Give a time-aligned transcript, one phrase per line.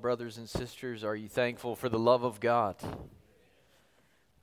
[0.00, 2.76] Brothers and sisters, are you thankful for the love of God?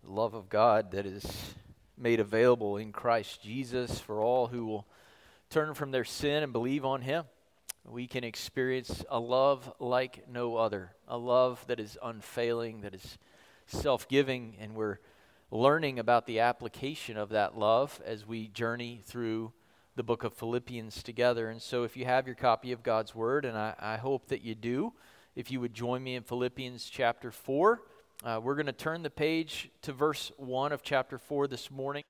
[0.03, 1.55] The love of God that is
[1.97, 4.87] made available in Christ Jesus for all who will
[5.49, 7.25] turn from their sin and believe on Him.
[7.85, 13.17] We can experience a love like no other, a love that is unfailing, that is
[13.65, 14.99] self giving, and we're
[15.49, 19.53] learning about the application of that love as we journey through
[19.95, 21.49] the book of Philippians together.
[21.49, 24.43] And so, if you have your copy of God's Word, and I, I hope that
[24.43, 24.93] you do,
[25.37, 27.79] if you would join me in Philippians chapter 4.
[28.23, 32.03] Uh, we're going to turn the page to verse 1 of chapter 4 this morning.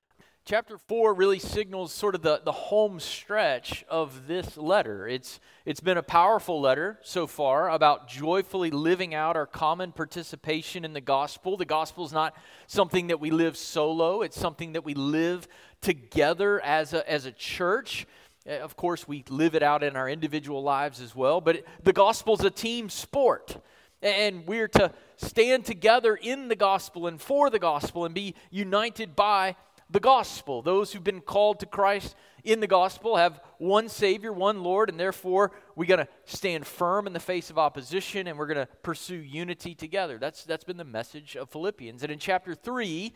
[0.46, 5.06] Chapter 4 really signals sort of the, the home stretch of this letter.
[5.06, 10.82] It's, it's been a powerful letter so far about joyfully living out our common participation
[10.86, 11.58] in the gospel.
[11.58, 12.34] The gospel is not
[12.66, 15.46] something that we live solo, it's something that we live
[15.82, 18.06] together as a, as a church.
[18.48, 21.92] Uh, of course, we live it out in our individual lives as well, but the
[21.92, 23.62] gospel is a team sport.
[24.00, 29.16] And we're to stand together in the gospel and for the gospel and be united
[29.16, 29.56] by
[29.90, 30.62] the gospel.
[30.62, 35.00] Those who've been called to Christ in the gospel have one Savior, one Lord, and
[35.00, 38.72] therefore we got to stand firm in the face of opposition and we're going to
[38.82, 40.16] pursue unity together.
[40.18, 42.04] That's, that's been the message of Philippians.
[42.04, 43.12] And in chapter 3,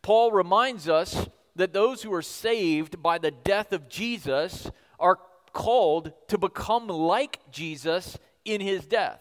[0.00, 5.18] Paul reminds us that those who are saved by the death of Jesus are
[5.52, 9.20] called to become like Jesus in his death.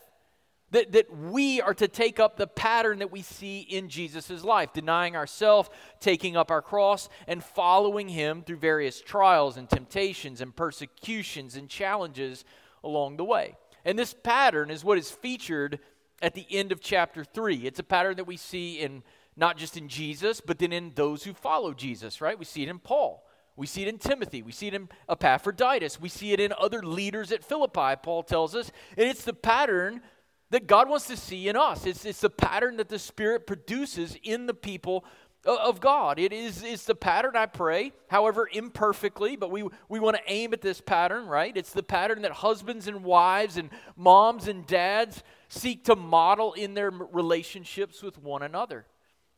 [0.72, 4.72] That, that we are to take up the pattern that we see in Jesus' life,
[4.72, 10.56] denying ourselves, taking up our cross, and following him through various trials and temptations and
[10.56, 12.46] persecutions and challenges
[12.86, 13.58] along the way.
[13.84, 15.80] And this pattern is what is featured
[16.22, 17.66] at the end of chapter 3.
[17.66, 19.04] It's a pattern that we see in
[19.36, 22.38] not just in Jesus, but then in those who follow Jesus, right?
[22.38, 23.26] We see it in Paul.
[23.56, 24.42] We see it in Timothy.
[24.42, 26.00] We see it in Epaphroditus.
[26.00, 28.72] We see it in other leaders at Philippi, Paul tells us.
[28.98, 30.02] And it's the pattern
[30.50, 31.86] that God wants to see in us.
[31.86, 35.06] It's, it's the pattern that the Spirit produces in the people
[35.46, 36.20] of God.
[36.20, 40.54] It is it's the pattern I pray, however imperfectly, but we, we want to aim
[40.54, 41.56] at this pattern, right?
[41.56, 46.74] It's the pattern that husbands and wives and moms and dads seek to model in
[46.74, 48.86] their relationships with one another.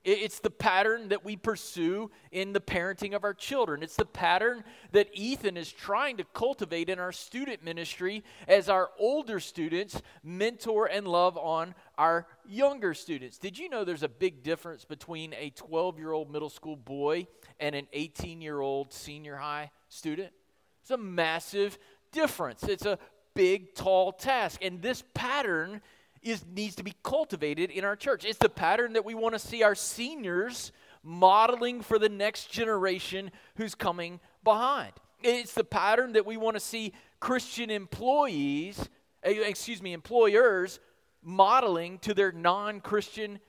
[0.03, 3.81] It's the pattern that we pursue in the parenting of our children.
[3.81, 8.89] It's the pattern that Ethan is trying to cultivate in our student ministry as our
[8.99, 13.37] older students mentor and love on our younger students.
[13.37, 17.25] Did you know there's a big difference between a 12 year old middle school boy
[17.61, 20.33] and an 18 year old senior high student?
[20.81, 21.77] It's a massive
[22.11, 22.63] difference.
[22.63, 22.99] It's a
[23.33, 24.59] big, tall task.
[24.61, 25.81] And this pattern
[26.23, 28.25] is, needs to be cultivated in our church.
[28.25, 30.71] It's the pattern that we want to see our seniors
[31.03, 34.93] modeling for the next generation who's coming behind.
[35.21, 38.89] It's the pattern that we want to see Christian employees,
[39.23, 40.79] eh, excuse me, employers
[41.21, 43.39] modeling to their non Christian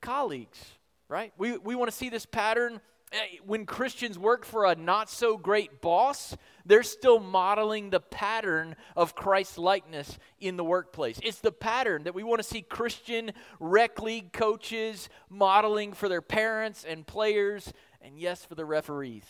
[0.00, 0.62] colleagues,
[1.08, 1.32] right?
[1.36, 2.80] We, we want to see this pattern
[3.14, 6.36] Eh, when Christians work for a not so great boss,
[6.66, 11.20] they're still modeling the pattern of Christ likeness in the workplace.
[11.22, 13.30] It's the pattern that we want to see Christian
[13.60, 19.26] rec league coaches modeling for their parents and players, and yes, for the referees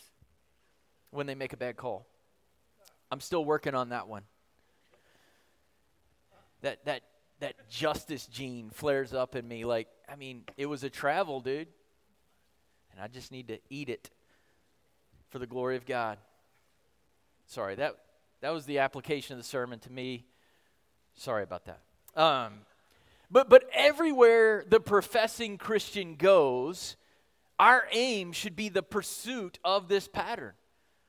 [1.10, 2.06] when they make a bad call.
[3.10, 4.22] I'm still working on that one.
[6.62, 7.02] That that
[7.40, 11.68] that justice gene flares up in me like, I mean, it was a travel, dude
[12.94, 14.10] and I just need to eat it
[15.28, 16.18] for the glory of God.
[17.46, 17.96] Sorry, that,
[18.40, 20.24] that was the application of the sermon to me.
[21.14, 21.80] Sorry about that.
[22.20, 22.60] Um,
[23.30, 26.96] but, but everywhere the professing Christian goes,
[27.58, 30.52] our aim should be the pursuit of this pattern.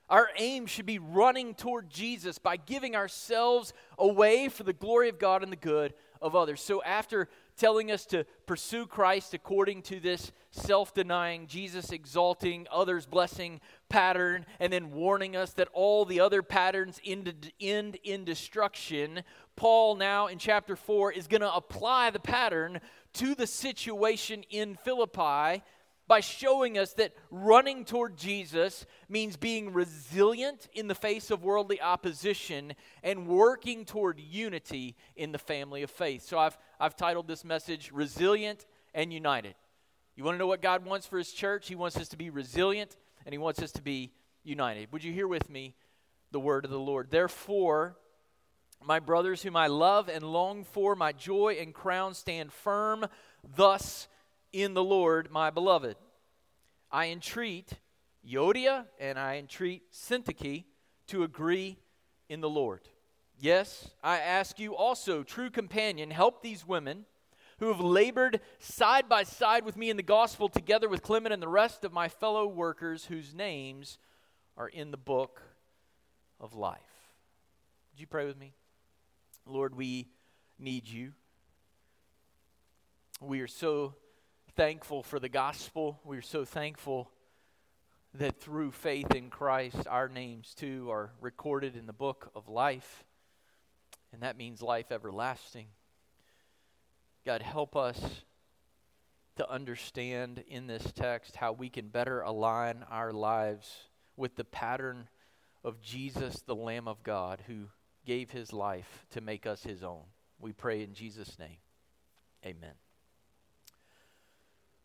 [0.10, 5.18] Our aim should be running toward Jesus by giving ourselves away for the glory of
[5.18, 6.62] God and the good of others.
[6.62, 13.06] So, after telling us to pursue Christ according to this self denying, Jesus exalting, others
[13.06, 19.24] blessing pattern, and then warning us that all the other patterns end, end in destruction,
[19.56, 22.80] Paul now in chapter 4 is going to apply the pattern
[23.14, 25.64] to the situation in Philippi
[26.08, 31.82] by showing us that running toward Jesus means being resilient in the face of worldly
[31.82, 32.74] opposition
[33.04, 36.24] and working toward unity in the family of faith.
[36.24, 39.56] So I've, I've titled this message Resilient and United.
[40.16, 41.68] You want to know what God wants for His church?
[41.68, 44.12] He wants us to be resilient and He wants us to be
[44.44, 44.92] united.
[44.92, 45.76] Would you hear with me
[46.32, 47.10] the word of the Lord?
[47.10, 47.98] Therefore,
[48.84, 53.08] my brothers, whom I love and long for, my joy and crown, stand firm
[53.56, 54.08] thus
[54.54, 55.98] in the Lord, my beloved.
[56.92, 57.74] I entreat
[58.28, 60.66] Euodia and I entreat Syntyche
[61.08, 61.78] to agree
[62.30, 62.82] in the Lord.
[63.40, 67.06] Yes, I ask you also, true companion, help these women
[67.60, 71.42] who have labored side by side with me in the gospel, together with Clement and
[71.42, 73.98] the rest of my fellow workers whose names
[74.58, 75.42] are in the book
[76.40, 76.80] of life.
[77.94, 78.54] Would you pray with me?
[79.46, 80.08] Lord, we
[80.60, 81.14] need you.
[83.22, 83.96] We are so
[84.56, 86.00] thankful for the gospel.
[86.04, 87.12] We're so thankful
[88.14, 93.04] that through faith in Christ, our names too are recorded in the book of life.
[94.14, 95.68] And that means life everlasting.
[97.26, 98.24] God, help us
[99.36, 105.10] to understand in this text how we can better align our lives with the pattern
[105.66, 107.66] of Jesus, the Lamb of God, who
[108.06, 110.04] gave his life to make us his own.
[110.40, 111.58] We pray in Jesus' name.
[112.46, 112.85] Amen.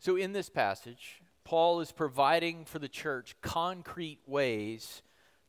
[0.01, 5.03] So, in this passage, Paul is providing for the church concrete ways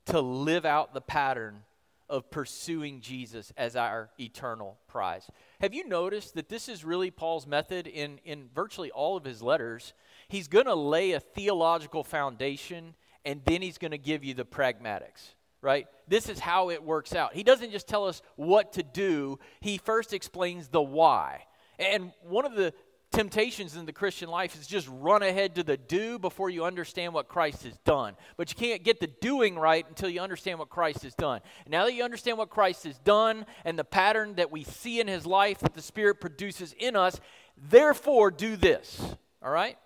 [0.08, 1.64] to live out the pattern
[2.10, 5.30] of pursuing Jesus as our eternal prize.
[5.62, 9.42] Have you noticed that this is really Paul's method in, in virtually all of his
[9.42, 9.94] letters?
[10.28, 14.44] He's going to lay a theological foundation and then he's going to give you the
[14.44, 15.88] pragmatics, right?
[16.10, 17.34] This is how it works out.
[17.34, 21.46] He doesn't just tell us what to do, he first explains the why.
[21.80, 22.74] And one of the
[23.12, 27.14] temptations in the Christian life is just run ahead to the do before you understand
[27.14, 28.16] what Christ has done.
[28.38, 31.42] But you can't get the doing right until you understand what Christ has done.
[31.66, 35.00] And now that you understand what Christ has done and the pattern that we see
[35.00, 37.20] in his life that the Spirit produces in us,
[37.58, 39.02] therefore do this.
[39.44, 39.78] All right?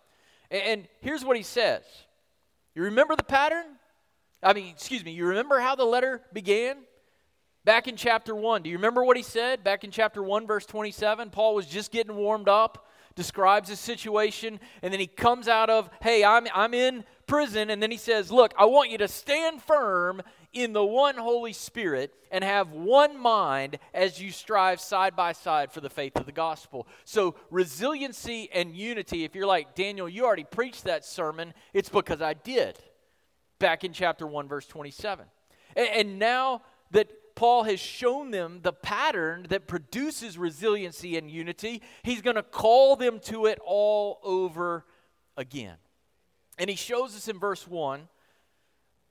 [0.52, 1.84] And here's what he says.
[2.76, 3.66] You remember the pattern?
[4.44, 6.78] I mean, excuse me, you remember how the letter began?
[7.64, 9.64] Back in chapter 1, do you remember what he said?
[9.64, 12.86] Back in chapter 1, verse 27, Paul was just getting warmed up
[13.16, 17.82] describes his situation, and then he comes out of, hey, I'm, I'm in prison, and
[17.82, 20.22] then he says, look, I want you to stand firm
[20.54, 25.72] in the one Holy Spirit and have one mind as you strive side by side
[25.72, 26.88] for the faith of the gospel.
[27.04, 32.22] So, resiliency and unity, if you're like, Daniel, you already preached that sermon, it's because
[32.22, 32.80] I did
[33.60, 35.26] back in chapter 1, verse 27.
[35.76, 41.82] And, and now that Paul has shown them the pattern that produces resiliency and unity,
[42.02, 44.86] he's going to call them to it all over
[45.36, 45.76] again.
[46.58, 48.08] And he shows us in verse 1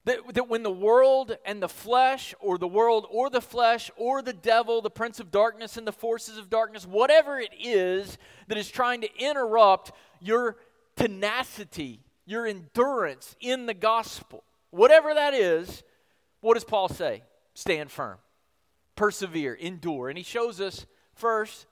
[0.06, 4.22] that, that when the world and the flesh, or the world or the flesh, or
[4.22, 8.18] the devil, the prince of darkness and the forces of darkness, whatever it is
[8.48, 10.56] that is trying to interrupt your
[10.96, 15.82] tenacity, your endurance in the gospel, whatever that is,
[16.40, 17.22] what does Paul say?
[17.54, 18.18] Stand firm,
[18.96, 20.08] persevere, endure.
[20.08, 21.66] And he shows us first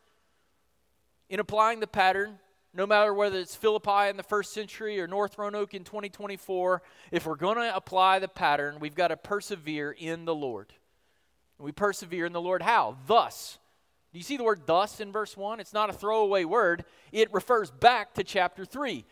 [1.28, 2.38] in applying the pattern,
[2.74, 7.26] no matter whether it's Philippi in the first century or North Roanoke in 2024, if
[7.26, 10.72] we're going to apply the pattern, we've got to persevere in the Lord.
[11.58, 12.96] We persevere in the Lord how?
[13.06, 13.58] Thus.
[14.12, 15.60] Do you see the word thus in verse 1?
[15.60, 19.04] It's not a throwaway word, it refers back to chapter 3.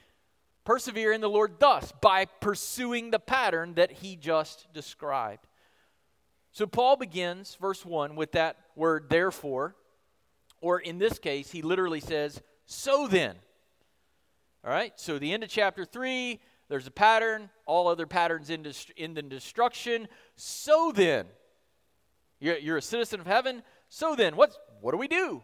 [0.65, 5.47] Persevere in the Lord thus, by pursuing the pattern that he just described.
[6.53, 9.77] So Paul begins verse 1 with that word therefore,
[10.61, 13.37] or in this case, he literally says, so then.
[14.65, 16.39] All right, so the end of chapter 3,
[16.69, 18.67] there's a pattern, all other patterns end
[18.97, 20.07] in destruction.
[20.37, 21.27] So then,
[22.41, 23.63] you're, a citizen of heaven.
[23.89, 25.43] So then, what's, what do we do?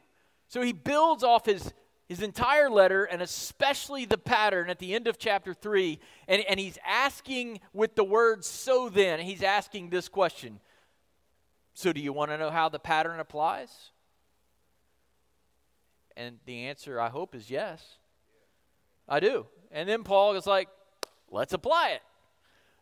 [0.48, 1.72] So he builds off his,
[2.08, 5.98] his entire letter and especially the pattern at the end of chapter 3.
[6.28, 10.60] And, and he's asking with the words so then, he's asking this question
[11.76, 13.90] so, do you want to know how the pattern applies?
[16.16, 17.98] And the answer, I hope, is yes.
[19.06, 19.44] I do.
[19.70, 20.68] And then Paul is like,
[21.30, 22.00] let's apply it.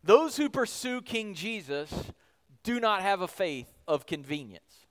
[0.04, 1.92] Those who pursue King Jesus
[2.62, 4.86] do not have a faith of convenience.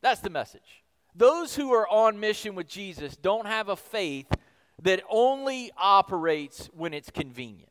[0.00, 0.82] That's the message.
[1.14, 4.26] Those who are on mission with Jesus don't have a faith
[4.82, 7.70] that only operates when it's convenient.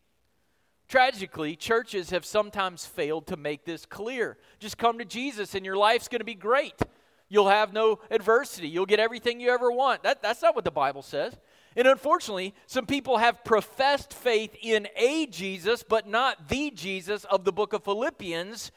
[0.88, 4.38] Tragically, churches have sometimes failed to make this clear.
[4.60, 6.80] Just come to Jesus and your life's going to be great.
[7.28, 8.68] You'll have no adversity.
[8.68, 10.04] You'll get everything you ever want.
[10.04, 11.36] That, that's not what the Bible says.
[11.76, 17.44] And unfortunately, some people have professed faith in a Jesus, but not the Jesus of
[17.44, 18.72] the book of Philippians,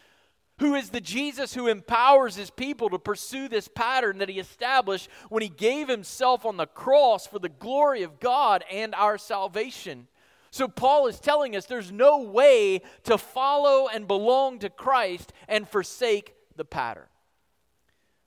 [0.58, 5.08] who is the Jesus who empowers his people to pursue this pattern that he established
[5.28, 10.08] when he gave himself on the cross for the glory of God and our salvation.
[10.50, 15.68] So, Paul is telling us there's no way to follow and belong to Christ and
[15.68, 17.06] forsake the pattern.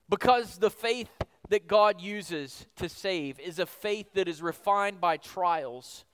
[0.08, 1.10] Because the faith
[1.48, 6.04] that God uses to save is a faith that is refined by trials.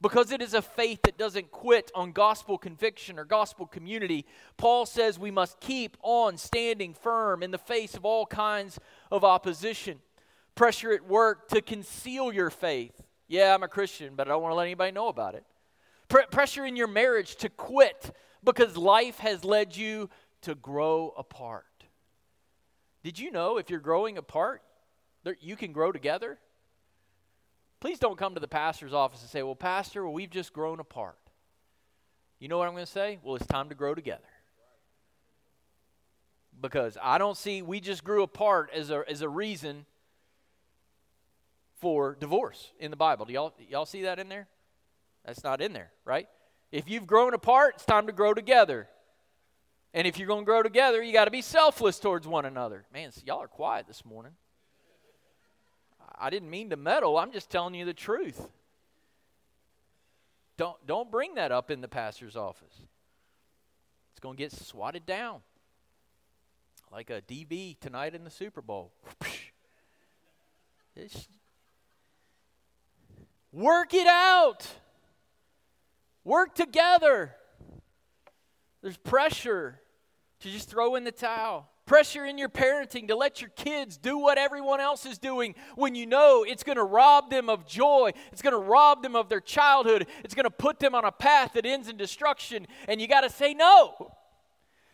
[0.00, 4.86] Because it is a faith that doesn't quit on gospel conviction or gospel community, Paul
[4.86, 8.78] says we must keep on standing firm in the face of all kinds
[9.10, 9.98] of opposition.
[10.54, 13.02] Pressure at work to conceal your faith.
[13.26, 15.44] Yeah, I'm a Christian, but I don't want to let anybody know about it.
[16.08, 20.08] Pre- pressure in your marriage to quit because life has led you
[20.42, 21.64] to grow apart.
[23.02, 24.62] Did you know if you're growing apart,
[25.40, 26.38] you can grow together.
[27.80, 30.80] Please don't come to the pastor's office and say, Well, Pastor, well, we've just grown
[30.80, 31.18] apart.
[32.38, 33.18] You know what I'm going to say?
[33.22, 34.22] Well, it's time to grow together.
[36.60, 39.86] Because I don't see we just grew apart as a, as a reason
[41.80, 43.26] for divorce in the Bible.
[43.26, 44.48] Do y'all, y'all see that in there?
[45.28, 46.26] That's not in there, right?
[46.72, 48.88] If you've grown apart, it's time to grow together.
[49.92, 52.86] And if you're going to grow together, you got to be selfless towards one another.
[52.94, 54.32] Man, y'all are quiet this morning.
[56.18, 57.18] I didn't mean to meddle.
[57.18, 58.48] I'm just telling you the truth.
[60.56, 62.80] Don't, don't bring that up in the pastor's office.
[64.12, 65.40] It's going to get swatted down
[66.90, 68.92] like a DB tonight in the Super Bowl.
[70.96, 71.28] It's,
[73.52, 74.66] work it out.
[76.24, 77.34] Work together.
[78.82, 79.80] There's pressure
[80.40, 81.68] to just throw in the towel.
[81.86, 85.94] Pressure in your parenting to let your kids do what everyone else is doing when
[85.94, 88.12] you know it's going to rob them of joy.
[88.30, 90.06] It's going to rob them of their childhood.
[90.22, 92.66] It's going to put them on a path that ends in destruction.
[92.86, 94.12] And you got to say no.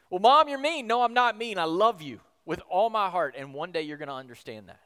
[0.09, 0.87] Well, mom, you're mean.
[0.87, 1.59] No, I'm not mean.
[1.59, 3.35] I love you with all my heart.
[3.37, 4.81] And one day you're going to understand that.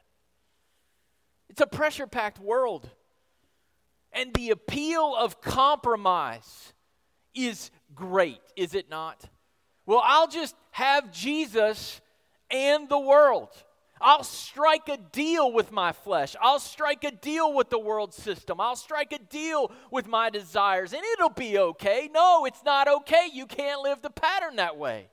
[1.47, 2.89] It's a pressure packed world.
[4.11, 6.73] And the appeal of compromise
[7.35, 9.29] is great, is it not?
[9.85, 12.01] Well, I'll just have Jesus
[12.51, 13.49] and the world.
[14.01, 16.35] I'll strike a deal with my flesh.
[16.41, 18.61] I'll strike a deal with the world system.
[18.61, 22.09] I'll strike a deal with my desires, and it'll be okay.
[22.13, 23.27] No, it's not okay.
[23.31, 25.09] You can't live the pattern that way.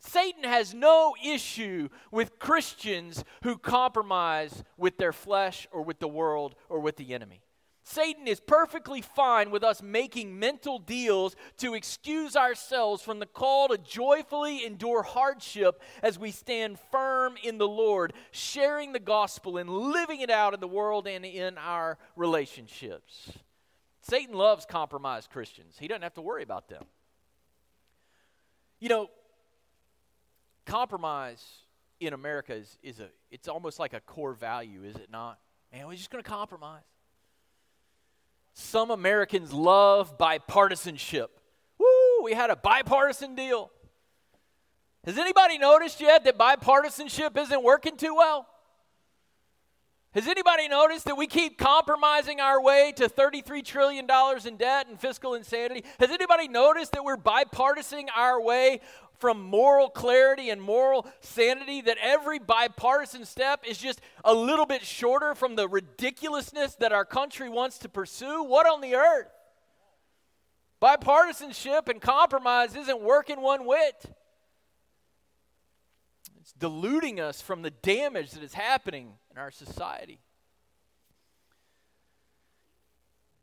[0.00, 6.56] Satan has no issue with Christians who compromise with their flesh or with the world
[6.68, 7.43] or with the enemy.
[7.86, 13.68] Satan is perfectly fine with us making mental deals to excuse ourselves from the call
[13.68, 19.68] to joyfully endure hardship as we stand firm in the Lord, sharing the gospel and
[19.68, 23.30] living it out in the world and in our relationships.
[24.00, 26.84] Satan loves compromised Christians, he doesn't have to worry about them.
[28.80, 29.10] You know,
[30.64, 31.44] compromise
[32.00, 35.38] in America is, is a it's almost like a core value, is it not?
[35.70, 36.82] Man, we're just going to compromise.
[38.54, 41.26] Some Americans love bipartisanship.
[41.78, 43.70] Woo, we had a bipartisan deal.
[45.04, 48.46] Has anybody noticed yet that bipartisanship isn't working too well?
[50.14, 54.06] Has anybody noticed that we keep compromising our way to $33 trillion
[54.46, 55.84] in debt and fiscal insanity?
[55.98, 58.80] Has anybody noticed that we're bipartisan our way
[59.18, 64.82] from moral clarity and moral sanity that every bipartisan step is just a little bit
[64.82, 68.44] shorter from the ridiculousness that our country wants to pursue?
[68.44, 69.32] What on the earth?
[70.80, 74.04] Bipartisanship and compromise isn't working one whit.
[76.40, 80.20] It's deluding us from the damage that is happening in our society.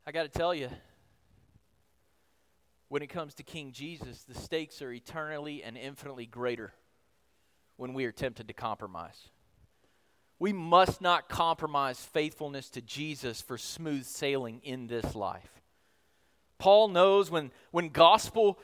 [0.06, 0.70] I got to tell you,
[2.88, 6.72] when it comes to King Jesus, the stakes are eternally and infinitely greater
[7.76, 9.28] when we are tempted to compromise.
[10.38, 15.60] We must not compromise faithfulness to Jesus for smooth sailing in this life.
[16.58, 18.58] Paul knows when, when gospel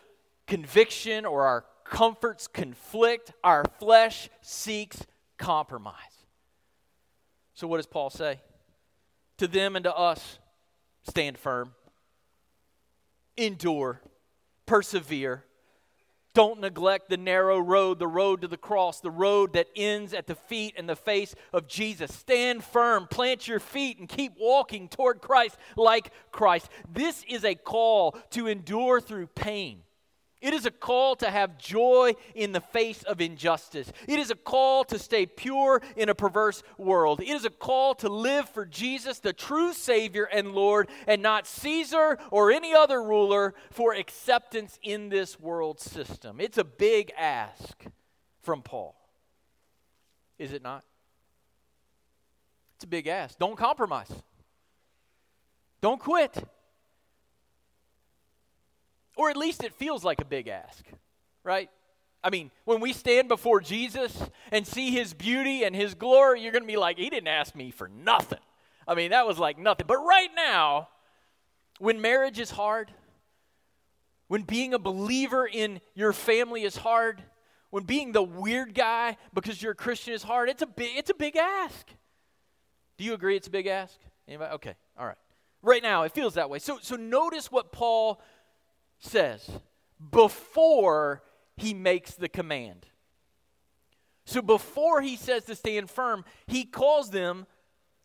[0.46, 5.06] conviction or our comforts conflict, our flesh seeks
[5.36, 6.17] compromise.
[7.58, 8.38] So, what does Paul say?
[9.38, 10.38] To them and to us,
[11.08, 11.72] stand firm,
[13.36, 14.00] endure,
[14.64, 15.42] persevere.
[16.34, 20.28] Don't neglect the narrow road, the road to the cross, the road that ends at
[20.28, 22.14] the feet and the face of Jesus.
[22.14, 26.68] Stand firm, plant your feet, and keep walking toward Christ like Christ.
[26.88, 29.80] This is a call to endure through pain.
[30.40, 33.92] It is a call to have joy in the face of injustice.
[34.06, 37.20] It is a call to stay pure in a perverse world.
[37.20, 41.46] It is a call to live for Jesus, the true Savior and Lord, and not
[41.48, 46.40] Caesar or any other ruler for acceptance in this world system.
[46.40, 47.84] It's a big ask
[48.42, 48.94] from Paul.
[50.38, 50.84] Is it not?
[52.76, 53.36] It's a big ask.
[53.40, 54.12] Don't compromise,
[55.80, 56.44] don't quit.
[59.18, 60.84] Or at least it feels like a big ask,
[61.42, 61.68] right?
[62.22, 64.16] I mean, when we stand before Jesus
[64.52, 67.56] and see his beauty and his glory, you're going to be like, he didn't ask
[67.56, 68.38] me for nothing.
[68.86, 69.86] I mean, that was like nothing.
[69.88, 70.88] But right now,
[71.80, 72.92] when marriage is hard,
[74.28, 77.20] when being a believer in your family is hard,
[77.70, 81.10] when being the weird guy because you're a Christian is hard, it's a big, it's
[81.10, 81.88] a big ask.
[82.98, 83.98] Do you agree it's a big ask?
[84.28, 84.54] Anybody?
[84.54, 85.18] Okay, all right.
[85.60, 86.60] Right now, it feels that way.
[86.60, 88.20] So, so notice what Paul
[88.98, 89.50] says
[90.10, 91.22] before
[91.56, 92.86] he makes the command.
[94.24, 97.46] So before he says to stand firm, he calls them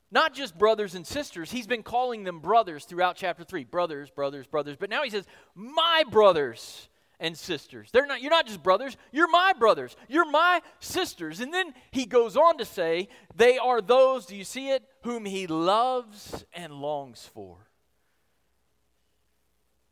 [0.10, 3.64] not just brothers and sisters, he's been calling them brothers throughout chapter 3.
[3.64, 4.78] Brothers, brothers, brothers.
[4.80, 6.88] But now he says, "My brothers
[7.20, 9.96] and sisters." They're not you're not just brothers, you're my brothers.
[10.08, 11.40] You're my sisters.
[11.40, 15.26] And then he goes on to say, "They are those, do you see it, whom
[15.26, 17.68] he loves and longs for."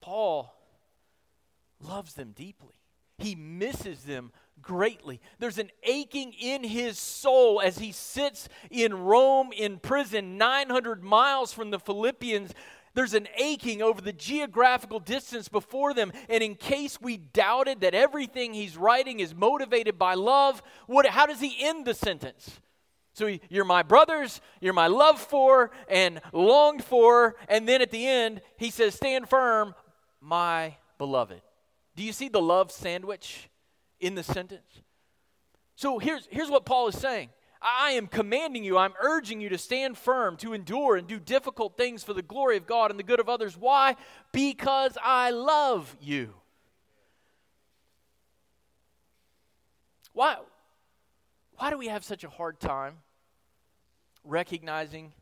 [0.02, 0.54] Paul
[1.88, 2.76] loves them deeply.
[3.18, 5.22] He misses them greatly.
[5.40, 11.54] There's an aching in his soul as he sits in Rome in prison, 900 miles
[11.54, 12.54] from the Philippians.
[12.94, 16.12] There's an aching over the geographical distance before them.
[16.30, 21.26] And in case we doubted that everything he's writing is motivated by love, what, how
[21.26, 22.60] does he end the sentence?
[23.14, 27.36] So he, you're my brothers, you're my love for and longed for.
[27.50, 29.76] And then at the end, he says, Stand firm,
[30.22, 31.42] my beloved.
[31.96, 33.50] Do you see the love sandwich
[34.00, 34.82] in the sentence?
[35.76, 37.30] So here's, here's what Paul is saying
[37.62, 41.78] I am commanding you, I'm urging you to stand firm, to endure and do difficult
[41.78, 43.56] things for the glory of God and the good of others.
[43.56, 43.96] Why?
[44.32, 46.34] Because I love you.
[50.14, 50.38] Why,
[51.56, 52.96] why do we have such a hard time
[54.24, 55.14] recognizing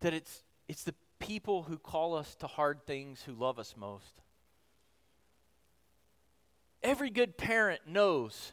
[0.00, 4.20] that it's, it's the people who call us to hard things who love us most.
[6.82, 8.52] Every good parent knows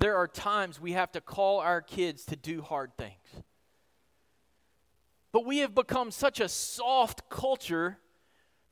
[0.00, 3.44] there are times we have to call our kids to do hard things.
[5.30, 7.98] But we have become such a soft culture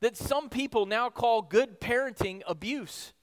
[0.01, 3.13] that some people now call good parenting abuse.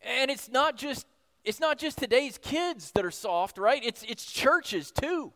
[0.00, 1.06] And it's not just
[1.44, 3.84] it's not just today's kids that are soft, right?
[3.84, 5.34] It's it's churches too.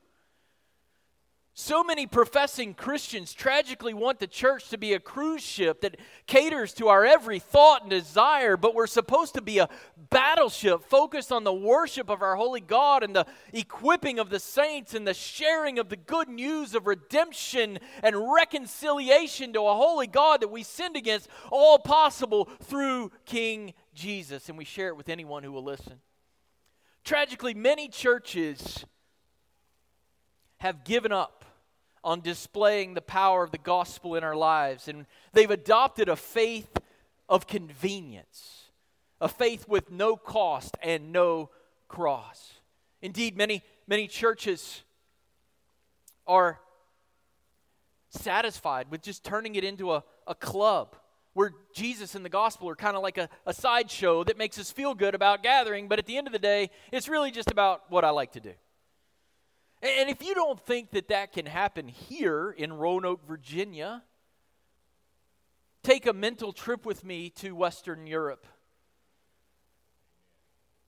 [1.57, 6.73] So many professing Christians tragically want the church to be a cruise ship that caters
[6.75, 9.69] to our every thought and desire, but we're supposed to be a
[10.11, 14.95] battleship focused on the worship of our holy God and the equipping of the saints
[14.95, 20.40] and the sharing of the good news of redemption and reconciliation to a holy God
[20.40, 24.49] that we sinned against, all possible through King Jesus.
[24.49, 26.01] And we share it with anyone who will listen.
[27.05, 28.85] Tragically, many churches
[30.59, 31.44] have given up
[32.05, 34.87] on displaying the power of the gospel in our lives.
[34.87, 36.79] And they've adopted a faith
[37.29, 38.64] of convenience,
[39.21, 41.51] a faith with no cost and no
[41.88, 42.53] cross.
[43.01, 44.83] Indeed, many, many churches
[46.27, 46.61] are
[48.11, 50.97] satisfied with just turning it into a, a club
[51.33, 54.71] where Jesus and the gospel are kind of like a, a sideshow that makes us
[54.71, 57.83] feel good about gathering, but at the end of the day, it's really just about
[57.90, 58.53] what I like to do.
[59.85, 64.03] And if you don't think that that can happen here in Roanoke, Virginia,
[65.83, 68.47] take a mental trip with me to Western Europe.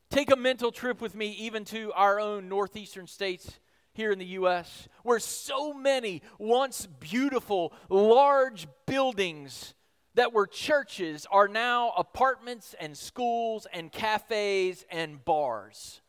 [0.09, 3.61] Take a mental trip with me even to our own northeastern states
[3.93, 9.75] here in the U.S., where so many once beautiful, large buildings
[10.15, 16.01] that were churches are now apartments and schools and cafes and bars.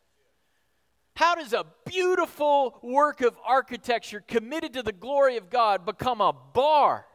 [1.18, 6.32] How does a beautiful work of architecture committed to the glory of God become a
[6.32, 7.08] bar?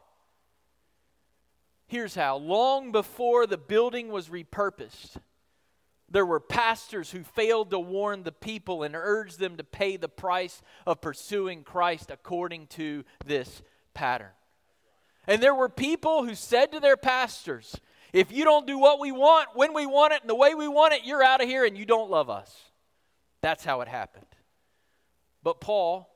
[1.86, 5.18] Here's how long before the building was repurposed,
[6.10, 10.08] there were pastors who failed to warn the people and urge them to pay the
[10.08, 13.62] price of pursuing Christ according to this
[13.94, 14.32] pattern.
[15.28, 17.76] And there were people who said to their pastors,
[18.12, 20.66] If you don't do what we want, when we want it, and the way we
[20.66, 22.71] want it, you're out of here and you don't love us.
[23.42, 24.26] That's how it happened.
[25.42, 26.08] But Paul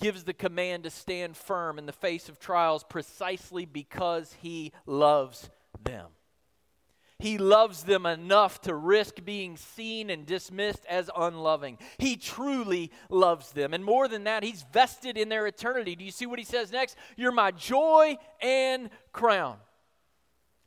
[0.00, 5.48] gives the command to stand firm in the face of trials precisely because he loves
[5.82, 6.08] them.
[7.18, 11.78] He loves them enough to risk being seen and dismissed as unloving.
[11.96, 13.72] He truly loves them.
[13.72, 15.96] And more than that, he's vested in their eternity.
[15.96, 16.96] Do you see what he says next?
[17.16, 19.56] You're my joy and crown.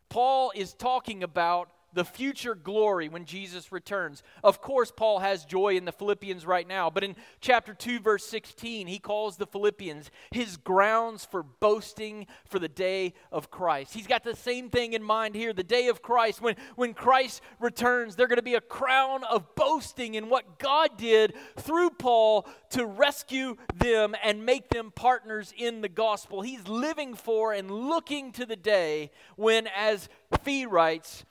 [0.09, 4.23] Paul is talking about the future glory when Jesus returns.
[4.43, 8.25] Of course, Paul has joy in the Philippians right now, but in chapter 2, verse
[8.25, 13.93] 16, he calls the Philippians his grounds for boasting for the day of Christ.
[13.93, 16.41] He's got the same thing in mind here the day of Christ.
[16.41, 20.97] When, when Christ returns, they're going to be a crown of boasting in what God
[20.97, 26.41] did through Paul to rescue them and make them partners in the gospel.
[26.41, 30.10] He's living for and looking to the day when, as
[30.43, 31.25] Fee writes,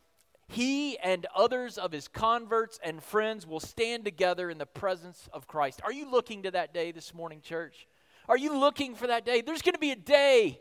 [0.48, 5.46] he and others of his converts and friends will stand together in the presence of
[5.46, 5.80] Christ.
[5.84, 7.86] Are you looking to that day this morning, church?
[8.28, 9.42] Are you looking for that day?
[9.42, 10.58] There's going to be a day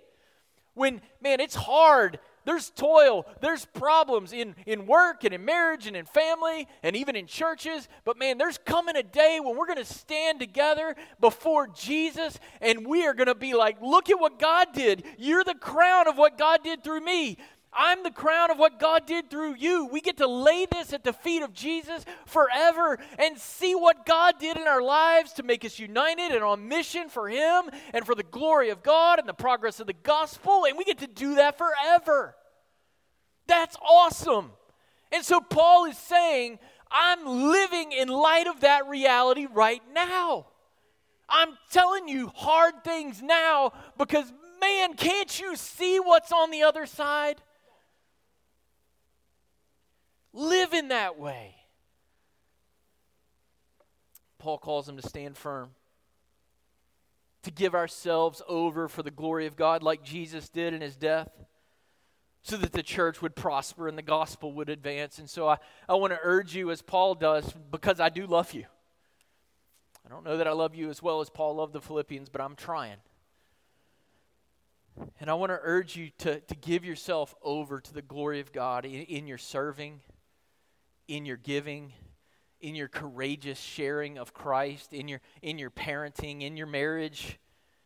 [0.73, 2.19] when, man, it's hard.
[2.45, 7.17] There's toil, there's problems in, in work and in marriage and in family and even
[7.17, 7.89] in churches.
[8.05, 12.87] But man, there's coming a day when we're going to stand together before Jesus and
[12.87, 15.03] we are going to be like, look at what God did.
[15.17, 17.37] You're the crown of what God did through me.
[17.77, 19.85] I'm the crown of what God did through you.
[19.85, 24.39] We get to lay this at the feet of Jesus forever and see what God
[24.39, 28.15] did in our lives to make us united and on mission for Him and for
[28.15, 30.65] the glory of God and the progress of the gospel.
[30.65, 32.35] And we get to do that forever.
[33.45, 34.51] That's awesome.
[35.11, 36.57] And so Paul is saying,
[36.89, 40.47] I'm living in light of that reality right now.
[41.29, 46.85] I'm telling you hard things now because, man, can't you see what's on the other
[46.85, 47.41] side?
[50.33, 51.55] Live in that way.
[54.37, 55.71] Paul calls them to stand firm,
[57.43, 61.29] to give ourselves over for the glory of God, like Jesus did in his death,
[62.43, 65.17] so that the church would prosper and the gospel would advance.
[65.19, 65.57] And so I,
[65.89, 68.65] I want to urge you, as Paul does, because I do love you.
[70.05, 72.39] I don't know that I love you as well as Paul loved the Philippians, but
[72.39, 72.97] I'm trying.
[75.19, 78.53] And I want to urge you to, to give yourself over to the glory of
[78.53, 79.99] God in, in your serving
[81.07, 81.93] in your giving,
[82.59, 87.39] in your courageous sharing of Christ, in your, in your parenting, in your marriage,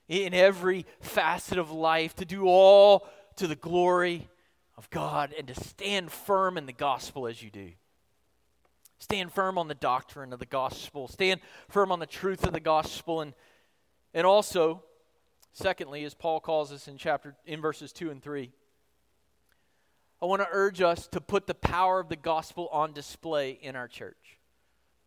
[0.08, 3.08] in every facet of life, to do all
[3.38, 4.30] to the glory
[4.78, 7.72] of God and to stand firm in the gospel as you do.
[9.00, 11.08] Stand firm on the doctrine of the gospel.
[11.08, 13.22] Stand firm on the truth of the gospel.
[13.22, 13.34] And,
[14.14, 14.84] and also,
[15.54, 18.52] secondly, as Paul calls us in chapter in verses 2 and 3,
[20.22, 23.76] I want to urge us to put the power of the gospel on display in
[23.76, 24.38] our church.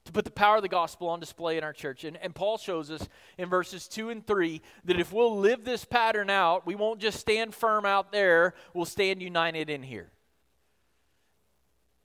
[0.07, 2.05] To put the power of the gospel on display in our church.
[2.05, 5.85] And, and Paul shows us in verses 2 and 3 that if we'll live this
[5.85, 10.11] pattern out, we won't just stand firm out there, we'll stand united in here.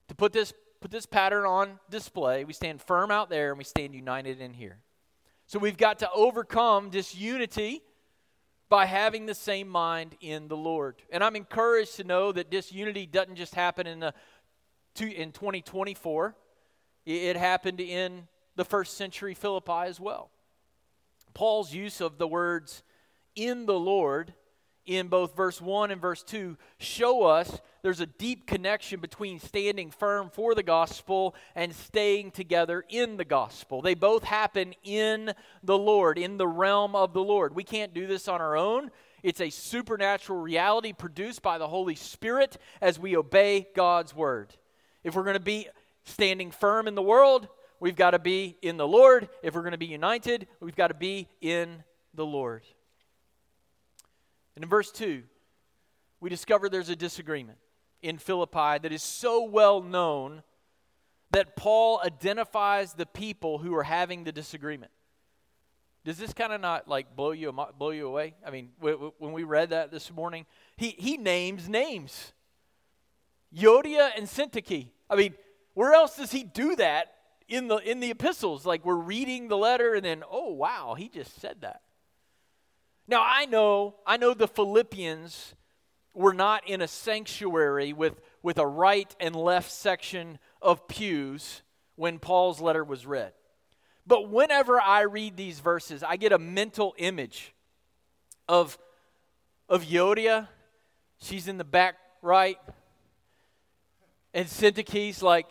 [0.08, 3.63] To put this, put this pattern on display, we stand firm out there and we
[3.63, 4.78] stand united in here.
[5.48, 7.82] So we've got to overcome disunity
[8.69, 11.01] by having the same mind in the Lord.
[11.12, 14.13] And I'm encouraged to know that disunity doesn't just happen in the
[15.01, 16.36] in 2024.
[17.05, 20.29] It happened in the first century Philippi as well.
[21.34, 22.84] Paul's use of the words
[23.36, 24.34] in the Lord
[24.89, 29.91] in both verse 1 and verse 2 show us there's a deep connection between standing
[29.91, 33.84] firm for the gospel and staying together in the gospel.
[33.84, 37.54] They both happen in the Lord, in the realm of the Lord.
[37.54, 38.89] We can't do this on our own.
[39.21, 44.56] It's a supernatural reality produced by the Holy Spirit as we obey God's word.
[45.04, 45.67] If we're going to be
[46.04, 47.47] standing firm in the world,
[47.80, 49.30] we've got to be in the Lord.
[49.43, 51.84] If we're going to be united, we've got to be in
[52.15, 52.63] the Lord.
[54.60, 55.24] And in verse 2,
[56.19, 57.60] we discover there's a disagreement
[58.02, 60.43] in Philippi that is so well known
[61.32, 64.91] that Paul identifies the people who are having the disagreement.
[66.04, 68.36] Does this kind of not like blow you blow you away?
[68.45, 70.45] I mean, when we read that this morning,
[70.76, 72.34] he he names names.
[73.56, 74.89] Euodia and Syntyche.
[75.10, 75.36] I mean,
[75.74, 77.13] where else does he do that
[77.48, 78.65] in the in the epistles?
[78.65, 81.80] Like we're reading the letter and then, oh wow, he just said that.
[83.10, 85.56] Now, I know, I know the Philippians
[86.13, 91.63] were not in a sanctuary with, with a right and left section of pews
[91.95, 93.34] when Paul's letter was read.
[94.06, 97.56] But whenever I read these verses, I get a mental image
[98.48, 98.78] of,
[99.67, 100.48] of Euodia.
[101.19, 102.60] She's in the back right.
[104.36, 105.48] And Syntyche's like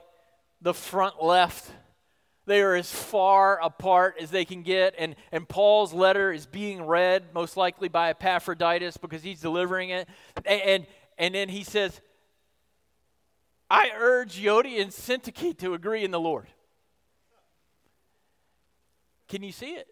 [0.63, 1.69] the front left.
[2.49, 4.95] They are as far apart as they can get.
[4.97, 10.09] And, and Paul's letter is being read, most likely by Epaphroditus because he's delivering it.
[10.47, 10.87] And, and,
[11.19, 12.01] and then he says,
[13.69, 16.47] I urge Euodia and Syntyche to agree in the Lord.
[19.29, 19.89] Can you see it?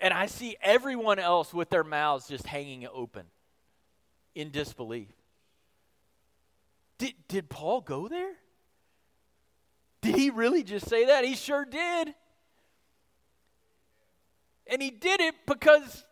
[0.00, 3.26] And I see everyone else with their mouths just hanging open
[4.34, 5.12] in disbelief.
[6.98, 8.32] Did, did Paul go there?
[10.02, 11.24] Did he really just say that?
[11.24, 12.14] He sure did.
[14.66, 16.04] And he did it because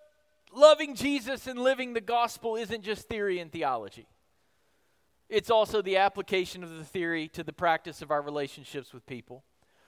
[0.55, 4.07] loving Jesus and living the gospel isn't just theory and theology.
[5.29, 9.44] It's also the application of the theory to the practice of our relationships with people.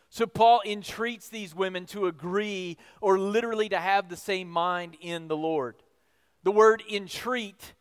[0.08, 5.26] So Paul entreats these women to agree or literally to have the same mind in
[5.26, 5.76] the Lord.
[6.44, 7.74] The word entreat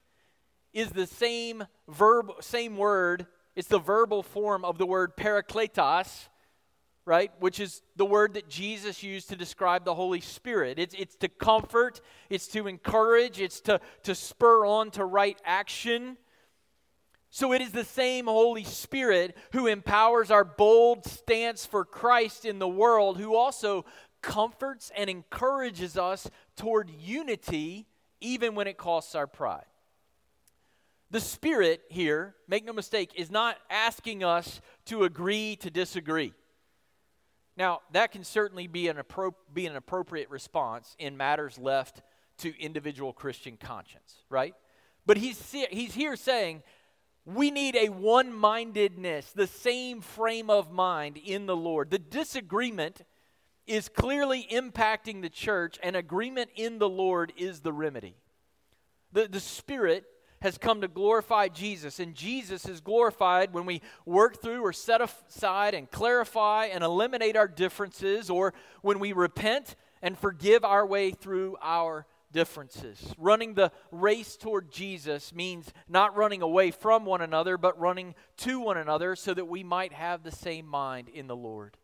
[0.73, 6.29] is the same verb same word it's the verbal form of the word parakletos,
[7.05, 7.31] right?
[7.39, 10.79] Which is the word that Jesus used to describe the Holy Spirit.
[10.79, 16.17] It's, it's to comfort, it's to encourage, it's to, to spur on to right action.
[17.29, 22.59] So it is the same Holy Spirit who empowers our bold stance for Christ in
[22.59, 23.85] the world, who also
[24.21, 27.87] comforts and encourages us toward unity,
[28.19, 29.65] even when it costs our pride.
[31.11, 36.33] The Spirit here, make no mistake, is not asking us to agree to disagree.
[37.57, 42.01] Now, that can certainly be an, appro- be an appropriate response in matters left
[42.39, 44.55] to individual Christian conscience, right?
[45.05, 46.63] But he's, he's here saying
[47.25, 51.91] we need a one mindedness, the same frame of mind in the Lord.
[51.91, 53.01] The disagreement
[53.67, 58.15] is clearly impacting the church, and agreement in the Lord is the remedy.
[59.11, 60.05] The, the Spirit
[60.41, 61.99] has come to glorify Jesus.
[61.99, 67.35] And Jesus is glorified when we work through or set aside and clarify and eliminate
[67.35, 73.13] our differences, or when we repent and forgive our way through our differences.
[73.17, 78.59] Running the race toward Jesus means not running away from one another, but running to
[78.59, 81.77] one another so that we might have the same mind in the Lord.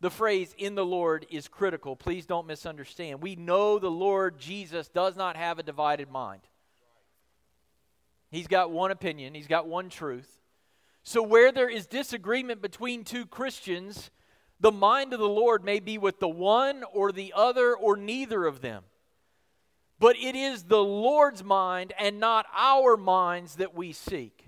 [0.00, 1.96] The phrase in the Lord is critical.
[1.96, 3.22] Please don't misunderstand.
[3.22, 6.42] We know the Lord Jesus does not have a divided mind.
[8.30, 10.40] He's got one opinion, he's got one truth.
[11.02, 14.10] So, where there is disagreement between two Christians,
[14.60, 18.44] the mind of the Lord may be with the one or the other or neither
[18.44, 18.84] of them.
[19.98, 24.47] But it is the Lord's mind and not our minds that we seek.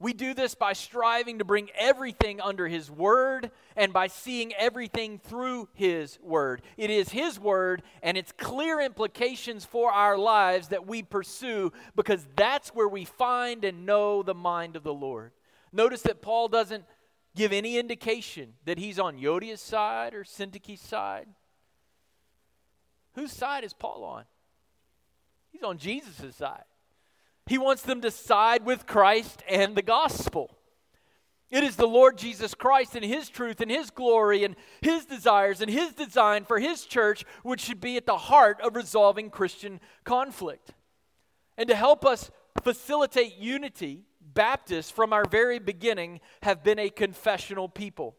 [0.00, 5.18] We do this by striving to bring everything under His Word and by seeing everything
[5.18, 6.62] through His Word.
[6.76, 12.24] It is His Word and its clear implications for our lives that we pursue because
[12.36, 15.32] that's where we find and know the mind of the Lord.
[15.72, 16.84] Notice that Paul doesn't
[17.34, 21.26] give any indication that he's on Euodia's side or Syntyche's side.
[23.14, 24.24] Whose side is Paul on?
[25.50, 26.62] He's on Jesus' side.
[27.48, 30.54] He wants them to side with Christ and the gospel.
[31.50, 35.60] It is the Lord Jesus Christ and His truth and His glory and His desires
[35.60, 39.80] and His design for His church which should be at the heart of resolving Christian
[40.04, 40.74] conflict.
[41.56, 42.30] And to help us
[42.62, 48.14] facilitate unity, Baptists from our very beginning have been a confessional people.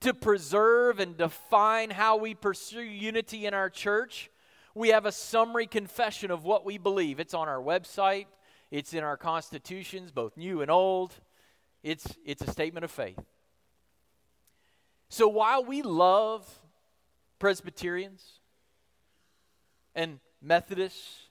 [0.00, 4.30] To preserve and define how we pursue unity in our church,
[4.78, 7.18] we have a summary confession of what we believe.
[7.18, 8.26] It's on our website,
[8.70, 11.14] it's in our constitutions, both new and old.
[11.82, 13.18] It's, it's a statement of faith.
[15.08, 16.46] So while we love
[17.38, 18.40] Presbyterians
[19.94, 21.28] and Methodists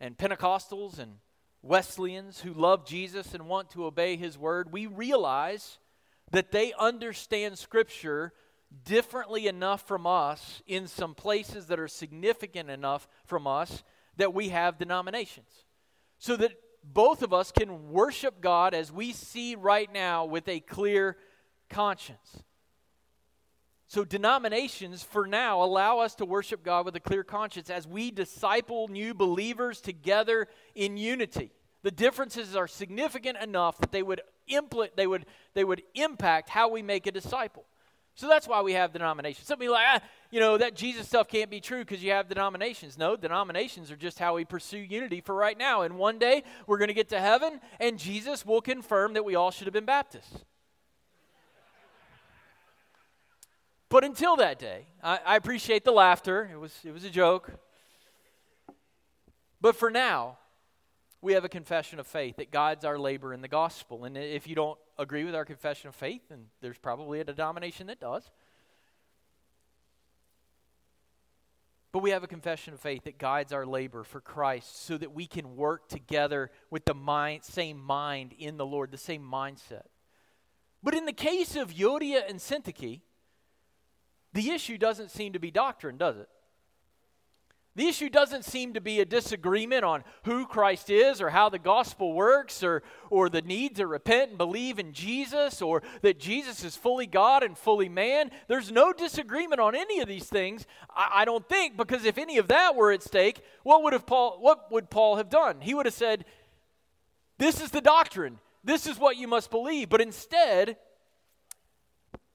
[0.00, 1.16] and Pentecostals and
[1.62, 5.78] Wesleyans who love Jesus and want to obey his word, we realize
[6.32, 8.32] that they understand Scripture
[8.84, 13.82] differently enough from us in some places that are significant enough from us
[14.16, 15.64] that we have denominations.
[16.18, 20.60] So that both of us can worship God as we see right now with a
[20.60, 21.16] clear
[21.68, 22.42] conscience.
[23.86, 28.10] So, denominations for now allow us to worship God with a clear conscience as we
[28.10, 31.52] disciple new believers together in unity.
[31.82, 36.70] The differences are significant enough that they would, impl- they would, they would impact how
[36.70, 37.66] we make a disciple.
[38.16, 39.48] So that's why we have denominations.
[39.48, 40.00] Some people like, ah,
[40.30, 42.96] you know, that Jesus stuff can't be true because you have denominations.
[42.96, 45.82] No, denominations are just how we pursue unity for right now.
[45.82, 49.34] And one day we're going to get to heaven and Jesus will confirm that we
[49.34, 50.44] all should have been Baptists.
[53.88, 56.48] But until that day, I, I appreciate the laughter.
[56.52, 57.52] It was, it was a joke.
[59.60, 60.38] But for now,
[61.24, 64.04] we have a confession of faith that guides our labor in the gospel.
[64.04, 67.86] And if you don't agree with our confession of faith, then there's probably a denomination
[67.86, 68.30] that does.
[71.92, 75.14] But we have a confession of faith that guides our labor for Christ so that
[75.14, 79.86] we can work together with the mind, same mind in the Lord, the same mindset.
[80.82, 83.00] But in the case of Euodia and Syntyche,
[84.34, 86.28] the issue doesn't seem to be doctrine, does it?
[87.76, 91.58] The issue doesn't seem to be a disagreement on who Christ is or how the
[91.58, 96.62] gospel works or, or the need to repent and believe in Jesus or that Jesus
[96.62, 98.30] is fully God and fully man.
[98.46, 102.38] There's no disagreement on any of these things, I, I don't think, because if any
[102.38, 105.60] of that were at stake, what would, have Paul, what would Paul have done?
[105.60, 106.24] He would have said,
[107.38, 109.88] This is the doctrine, this is what you must believe.
[109.88, 110.76] But instead,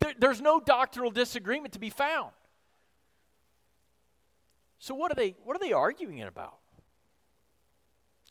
[0.02, 2.32] there, there's no doctrinal disagreement to be found.
[4.80, 6.60] So what are they what are they arguing about?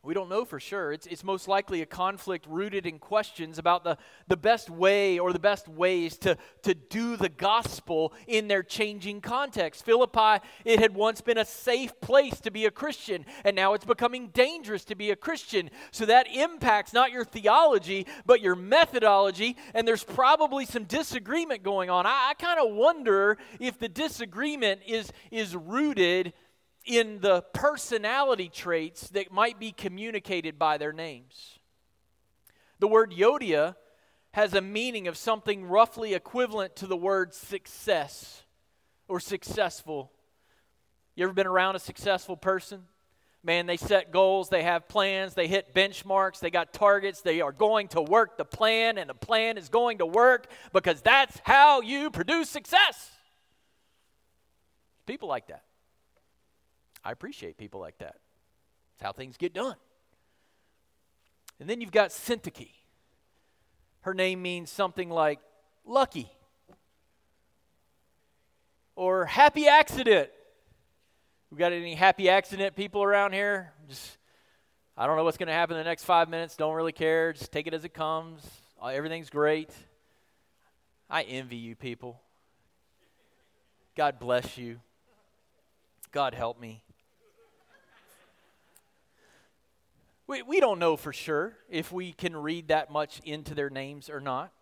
[0.09, 0.91] We don't know for sure.
[0.91, 5.35] It's, it's most likely a conflict rooted in questions about the, the best way or
[5.35, 9.85] the best ways to, to do the gospel in their changing context.
[9.85, 13.85] Philippi, it had once been a safe place to be a Christian, and now it's
[13.85, 15.69] becoming dangerous to be a Christian.
[15.91, 21.91] So that impacts not your theology, but your methodology, and there's probably some disagreement going
[21.91, 22.07] on.
[22.07, 26.33] I, I kind of wonder if the disagreement is, is rooted
[26.89, 31.59] in the personality traits that might be communicated by their names.
[32.81, 33.77] The word Euodia
[34.33, 38.43] has a meaning of something roughly equivalent to the word success
[39.07, 40.13] or successful.
[41.15, 42.85] You ever been around a successful person?
[43.45, 47.53] Man, they set goals, they have plans, they hit benchmarks, they got targets, they are
[47.53, 51.81] going to work the plan, and the plan is going to work because that's how
[51.83, 53.11] you produce success.
[55.07, 55.63] People like that.
[57.05, 58.17] I appreciate people like that.
[58.95, 59.77] It's how things get done.
[61.61, 62.71] And then you've got Syntyche.
[64.03, 65.41] Her name means something like
[65.85, 66.31] lucky
[68.95, 70.29] or happy accident.
[71.51, 73.73] We got any happy accident people around here?
[73.89, 74.19] Just
[74.97, 76.57] I don't know what's going to happen in the next five minutes.
[76.57, 77.33] Don't really care.
[77.33, 78.43] Just take it as it comes.
[78.83, 79.71] Uh, everything's great.
[81.09, 82.21] I envy you people.
[83.97, 84.81] God bless you.
[86.11, 86.83] God help me.
[90.29, 94.11] We, we don't know for sure if we can read that much into their names
[94.11, 94.53] or not.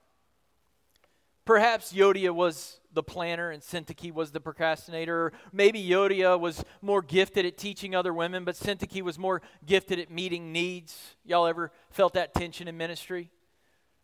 [1.44, 5.32] Perhaps Euodia was the planner and Syntyche was the procrastinator.
[5.52, 10.08] Maybe Euodia was more gifted at teaching other women, but Syntyche was more gifted at
[10.08, 11.16] meeting needs.
[11.24, 13.30] Y'all ever felt that tension in ministry?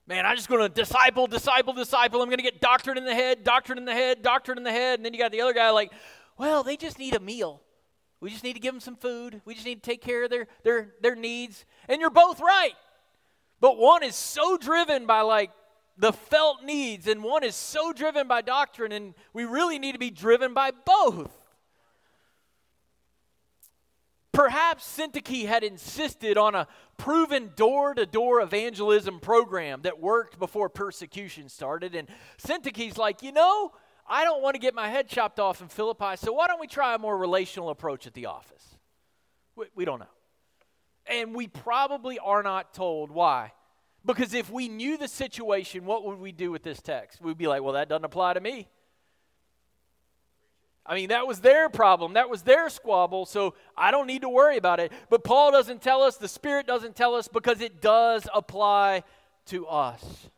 [0.09, 2.23] Man, I'm just going to disciple, disciple, disciple.
[2.23, 4.73] I'm going to get doctrine in the head, doctrine in the head, doctrine in the
[4.73, 4.99] head.
[4.99, 5.93] And then you got the other guy like,
[6.37, 7.63] well, they just need a meal.
[8.23, 9.43] We just need to give them some food.
[9.45, 11.65] We just need to take care of their, their, their needs.
[11.89, 12.75] And you're both right.
[13.61, 15.51] But one is so driven by like
[15.99, 19.99] the felt needs, and one is so driven by doctrine, and we really need to
[19.99, 21.33] be driven by both.
[24.31, 30.69] Perhaps Syntyche had insisted on a proven door to door evangelism program that worked before
[30.69, 31.97] persecution started.
[31.97, 32.09] And
[32.39, 33.73] Syntyche's like, you know,
[34.07, 36.67] I don't want to get my head chopped off in Philippi, so why don't we
[36.67, 38.79] try a more relational approach at the office?
[39.57, 40.07] We, we don't know.
[41.07, 43.53] And we probably are not told why.
[44.05, 47.23] Because if we knew the situation, what would we do with this text?
[47.23, 48.69] We'd be like, well, that doesn't apply to me.
[50.85, 52.15] I mean, that was their problem.
[52.15, 54.91] That was their squabble, so I don't need to worry about it.
[55.11, 59.05] But Paul doesn't tell us, the Spirit doesn't tell us, because it does apply
[59.47, 60.29] to us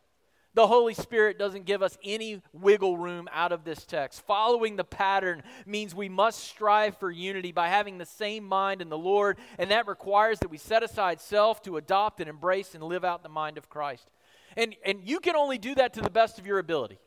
[0.55, 4.25] the Holy Spirit doesn't give us any wiggle room out of this text.
[4.25, 8.87] Following the pattern means we must strive for unity by having the same mind in
[8.87, 12.83] the Lord, and that requires that we set aside self to adopt and embrace and
[12.83, 14.09] live out the mind of Christ.
[14.55, 16.99] And, and you can only do that to the best of your ability.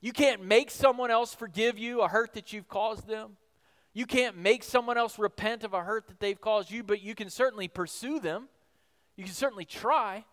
[0.00, 3.36] You can't make someone else forgive you a hurt that you've caused them.
[3.92, 7.14] You can't make someone else repent of a hurt that they've caused you, but you
[7.14, 8.48] can certainly pursue them.
[9.16, 10.24] You can certainly try.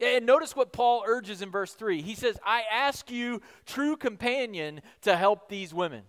[0.00, 2.00] And notice what Paul urges in verse 3.
[2.00, 6.04] He says, I ask you, true companion, to help these women.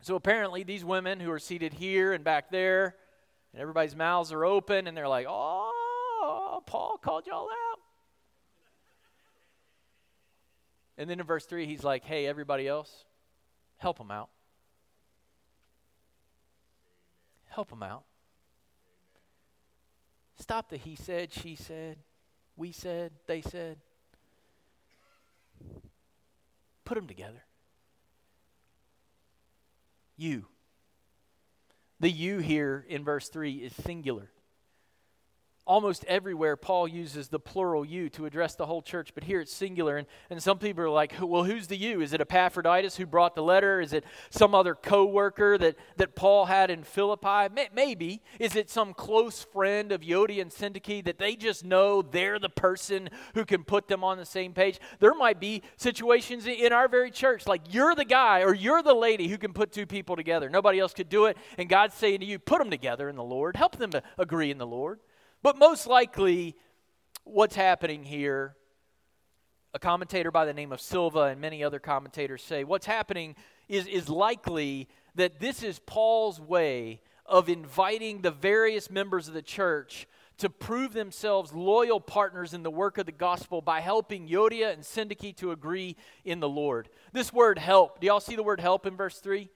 [0.00, 2.96] So apparently, these women who are seated here and back there,
[3.52, 7.78] and everybody's mouths are open, and they're like, Oh, Paul called y'all out.
[10.98, 13.04] And then in verse 3, he's like, Hey, everybody else,
[13.76, 14.28] help them out.
[17.46, 18.02] Help them out.
[20.36, 21.98] Stop the he said, she said
[22.56, 23.78] we said, they said.
[26.84, 27.42] Put them together.
[30.16, 30.46] You.
[32.00, 34.30] The you here in verse 3 is singular.
[35.66, 39.54] Almost everywhere paul uses the plural you to address the whole church but here it's
[39.54, 39.96] singular.
[39.96, 42.00] And, and some people are like well who's the you?
[42.00, 43.80] Is it epaphroditus who brought the letter?
[43.80, 47.48] Is it some other co-worker that, that paul had in philippi?
[47.74, 48.22] Maybe.
[48.38, 52.48] Is it some close friend of euodia and syntyche that they just know they're the
[52.48, 54.78] person who can put them on the same page?
[55.00, 58.94] There might be situations in our very church like you're the guy or you're the
[58.94, 60.50] lady who can put two people together.
[60.50, 61.36] Nobody else could do it.
[61.56, 63.56] And god's saying to you put them together in the lord.
[63.56, 65.00] Help them to agree in the lord
[65.44, 66.56] but most likely,
[67.24, 68.56] what's happening here,
[69.74, 73.36] a commentator by the name of Silva and many other commentators say, what's happening
[73.68, 79.42] is, is likely that this is Paul's way of inviting the various members of the
[79.42, 80.06] church
[80.38, 84.82] to prove themselves loyal partners in the work of the gospel by helping Euodia and
[84.82, 86.88] Syntyche to agree in the Lord.
[87.12, 89.50] This word help, do y'all see the word help in verse 3?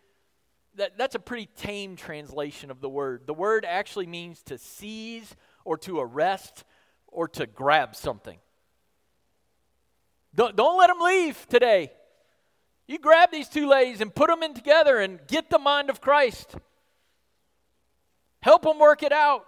[0.75, 3.23] That, that's a pretty tame translation of the word.
[3.27, 5.35] The word actually means to seize
[5.69, 6.65] or to arrest
[7.09, 8.39] or to grab something.
[10.35, 11.93] Don't, don't let them leave today.
[12.87, 16.01] You grab these two ladies and put them in together and get the mind of
[16.01, 16.57] Christ.
[18.41, 19.45] Help them work it out.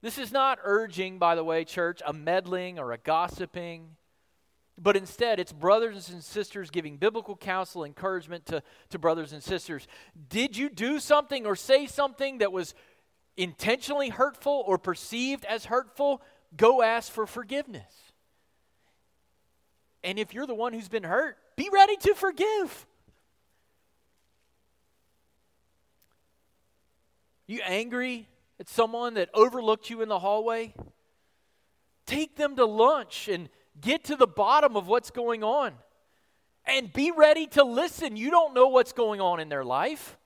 [0.00, 3.96] This is not urging, by the way, church, a meddling or a gossiping,
[4.78, 9.86] but instead it's brothers and sisters giving biblical counsel, encouragement to, to brothers and sisters.
[10.30, 12.74] Did you do something or say something that was
[13.36, 16.22] intentionally hurtful or perceived as hurtful,
[16.56, 18.12] go ask for forgiveness.
[20.02, 22.86] And if you're the one who's been hurt, be ready to forgive.
[27.46, 28.28] You angry
[28.60, 30.74] at someone that overlooked you in the hallway?
[32.06, 33.48] Take them to lunch and
[33.80, 35.72] get to the bottom of what's going on.
[36.66, 38.16] And be ready to listen.
[38.16, 40.16] You don't know what's going on in their life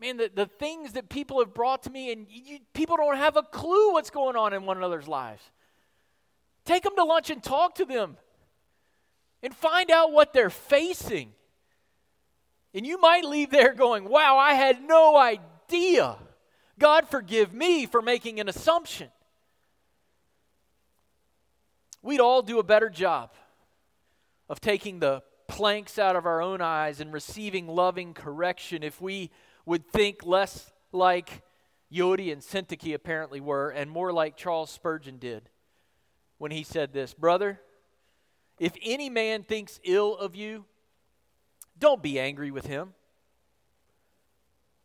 [0.00, 3.36] man, the, the things that people have brought to me, and you, people don't have
[3.36, 5.42] a clue what's going on in one another's lives.
[6.64, 8.16] Take them to lunch and talk to them
[9.42, 11.32] and find out what they're facing.
[12.74, 16.16] And you might leave there going, wow, I had no idea.
[16.78, 19.08] God forgive me for making an assumption.
[22.02, 23.32] We'd all do a better job
[24.48, 29.30] of taking the planks out of our own eyes and receiving loving correction if we
[29.68, 31.42] would think less like
[31.92, 35.50] Euodia and Syntyche apparently were, and more like Charles Spurgeon did
[36.38, 37.12] when he said this.
[37.12, 37.60] Brother,
[38.58, 40.64] if any man thinks ill of you,
[41.78, 42.94] don't be angry with him,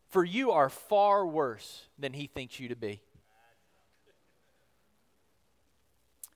[0.10, 3.02] for you are far worse than he thinks you to be.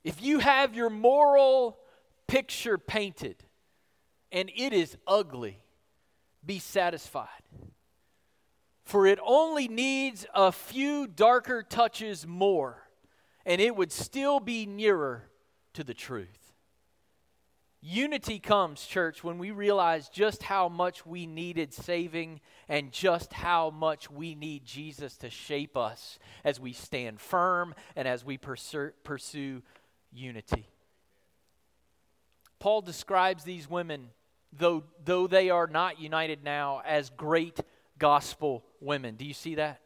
[0.05, 1.77] If you have your moral
[2.27, 3.43] picture painted
[4.31, 5.59] and it is ugly,
[6.45, 7.27] be satisfied
[8.87, 12.87] for it only needs a few darker touches more,
[13.45, 15.29] and it would still be nearer
[15.73, 16.53] to the truth.
[17.81, 23.69] Unity comes, church, when we realize just how much we needed saving and just how
[23.71, 29.61] much we need Jesus to shape us as we stand firm and as we pursue,
[30.13, 30.69] unity.
[32.57, 34.11] Paul describes these women,
[34.53, 37.59] though, though they are not united now, as great
[37.99, 39.15] gospel women.
[39.15, 39.81] Do you see that?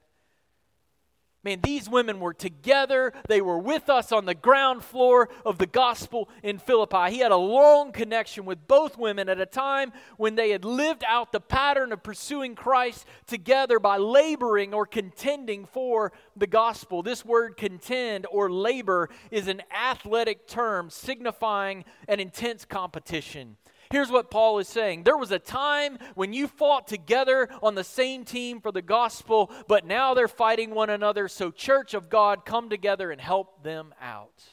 [1.44, 3.14] Man, these women were together.
[3.28, 7.10] They were with us on the ground floor of the gospel in Philippi.
[7.10, 11.04] He had a long connection with both women at a time when they had lived
[11.08, 17.02] out the pattern of pursuing Christ together by laboring or contending for the gospel.
[17.02, 23.58] This word contend or labor is an athletic term signifying an intense competition.
[23.92, 27.84] Here's what Paul is saying There was a time when you fought together on the
[27.84, 31.28] same team for the gospel, but now they're fighting one another.
[31.28, 34.44] So, Church of God, come together and help them out.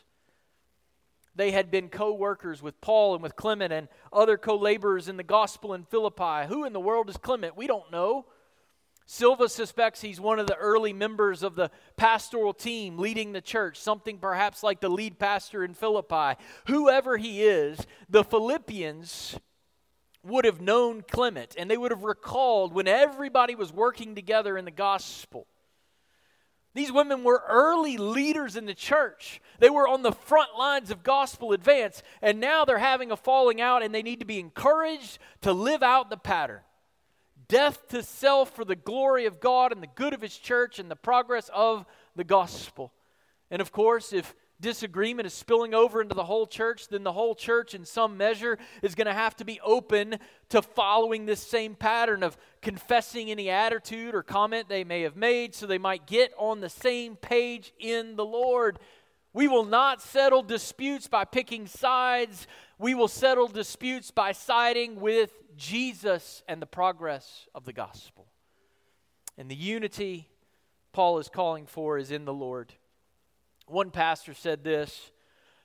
[1.36, 5.16] They had been co workers with Paul and with Clement and other co laborers in
[5.16, 6.48] the gospel in Philippi.
[6.48, 7.56] Who in the world is Clement?
[7.56, 8.26] We don't know.
[9.10, 13.80] Silva suspects he's one of the early members of the pastoral team leading the church,
[13.80, 16.38] something perhaps like the lead pastor in Philippi.
[16.66, 17.78] Whoever he is,
[18.10, 19.40] the Philippians
[20.22, 24.66] would have known Clement and they would have recalled when everybody was working together in
[24.66, 25.46] the gospel.
[26.74, 29.40] These women were early leaders in the church.
[29.58, 33.58] They were on the front lines of gospel advance, and now they're having a falling
[33.58, 36.60] out and they need to be encouraged to live out the pattern
[37.48, 40.90] death to self for the glory of God and the good of His church and
[40.90, 41.84] the progress of
[42.14, 42.92] the gospel.
[43.50, 47.34] And of course, if disagreement is spilling over into the whole church, then the whole
[47.34, 50.18] church, in some measure, is going to have to be open
[50.48, 55.54] to following this same pattern of confessing any attitude or comment they may have made
[55.54, 58.78] so they might get on the same page in the Lord.
[59.32, 62.46] We will not settle disputes by picking sides.
[62.78, 68.28] We will settle disputes by siding with Jesus and the progress of the gospel.
[69.36, 70.28] And the unity
[70.92, 72.74] Paul is calling for is in the Lord.
[73.66, 75.12] One pastor said this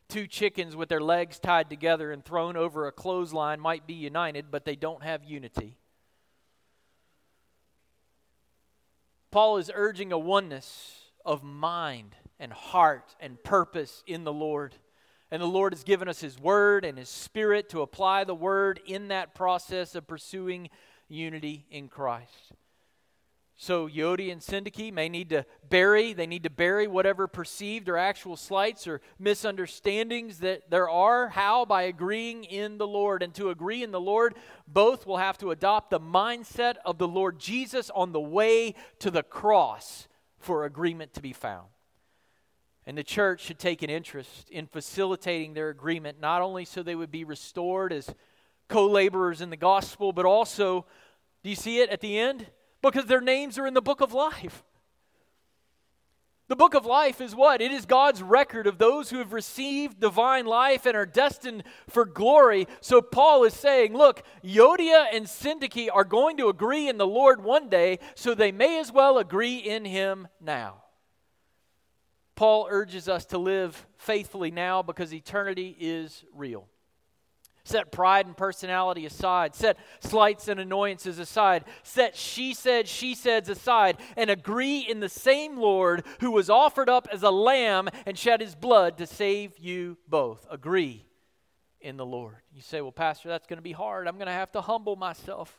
[0.09, 4.51] two chickens with their legs tied together and thrown over a clothesline might be united,
[4.51, 5.79] but they don't have unity.
[9.31, 14.75] Paul is urging a oneness of mind and heart and purpose in the Lord.
[15.33, 18.79] And the Lord has given us His Word and His Spirit to apply the Word
[18.85, 20.69] in that process of pursuing
[21.09, 22.51] unity in Christ.
[23.55, 27.97] So Euodia and Syntyche may need to bury, they need to bury whatever perceived or
[27.97, 31.29] actual slights or misunderstandings that there are.
[31.29, 31.65] How?
[31.65, 33.23] By agreeing in the Lord.
[33.23, 34.35] And to agree in the Lord,
[34.67, 39.09] both will have to adopt the mindset of the Lord Jesus on the way to
[39.09, 40.07] the cross
[40.37, 41.72] for agreement to be found.
[42.85, 46.95] And the church should take an interest in facilitating their agreement, not only so they
[46.95, 48.13] would be restored as
[48.67, 50.85] co laborers in the gospel, but also,
[51.43, 52.47] do you see it at the end?
[52.83, 54.63] because their names are in the book of life.
[56.49, 57.61] The book of life is what?
[57.61, 62.05] It is God's record of those who have received divine life and are destined for
[62.05, 62.67] glory.
[62.81, 67.41] So Paul is saying, look, Euodia and Syntyche are going to agree in the Lord
[67.41, 70.82] one day, so they may as well agree in him now.
[72.35, 76.67] Paul urges us to live faithfully now because eternity is real.
[77.65, 79.55] Set pride and personality aside.
[79.55, 81.63] Set slights and annoyances aside.
[81.83, 83.97] Set she said, she said's aside.
[84.17, 88.41] And agree in the same Lord who was offered up as a lamb and shed
[88.41, 90.45] his blood to save you both.
[90.51, 91.05] Agree
[91.79, 92.35] in the Lord.
[92.53, 94.07] You say, well, Pastor, that's going to be hard.
[94.07, 95.57] I'm going to have to humble myself.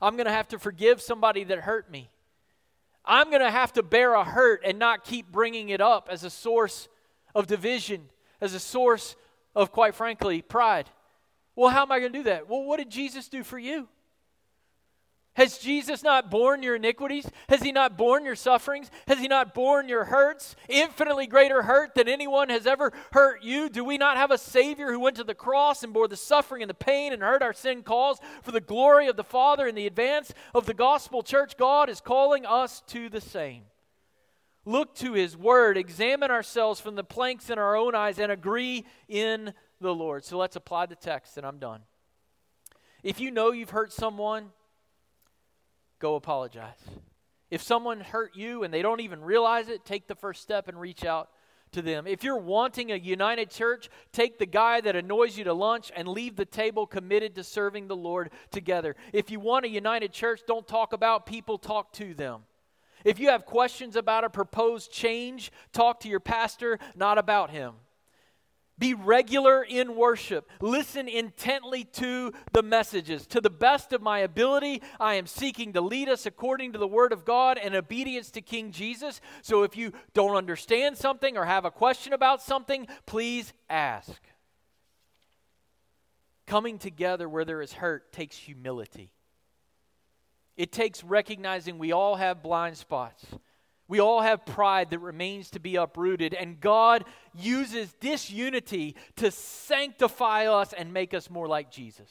[0.00, 2.10] I'm going to have to forgive somebody that hurt me.
[3.08, 6.24] I'm going to have to bear a hurt and not keep bringing it up as
[6.24, 6.88] a source
[7.34, 9.16] of division, as a source
[9.56, 10.90] of, quite frankly, pride.
[11.56, 12.48] Well, how am I going to do that?
[12.48, 13.88] Well, what did Jesus do for you?
[15.38, 17.24] Has Jesus not borne your iniquities?
[17.48, 18.90] Has he not borne your sufferings?
[19.06, 20.56] Has he not borne your hurts?
[20.68, 23.68] Infinitely greater hurt than anyone has ever hurt you.
[23.68, 26.60] Do we not have a Savior who went to the cross and bore the suffering
[26.60, 29.78] and the pain and heard our sin calls for the glory of the Father and
[29.78, 31.56] the advance of the gospel church?
[31.56, 33.62] God is calling us to the same.
[34.64, 38.86] Look to his word, examine ourselves from the planks in our own eyes, and agree
[39.06, 40.24] in the Lord.
[40.24, 41.82] So let's apply the text, and I'm done.
[43.04, 44.50] If you know you've hurt someone,
[45.98, 46.78] go apologize.
[47.50, 50.78] If someone hurt you and they don't even realize it, take the first step and
[50.78, 51.30] reach out
[51.72, 52.06] to them.
[52.06, 56.08] If you're wanting a united church, take the guy that annoys you to lunch and
[56.08, 58.96] leave the table committed to serving the Lord together.
[59.12, 62.42] If you want a united church, don't talk about people, talk to them.
[63.04, 67.74] If you have questions about a proposed change, talk to your pastor, not about him.
[68.78, 70.48] Be regular in worship.
[70.60, 73.26] Listen intently to the messages.
[73.28, 76.86] To the best of my ability, I am seeking to lead us according to the
[76.86, 79.20] Word of God and obedience to King Jesus.
[79.42, 84.22] So if you don't understand something or have a question about something, please ask.
[86.46, 89.12] Coming together where there is hurt takes humility.
[90.56, 93.24] It takes recognizing we all have blind spots.
[93.88, 100.46] We all have pride that remains to be uprooted, and God uses disunity to sanctify
[100.46, 102.10] us and make us more like Jesus.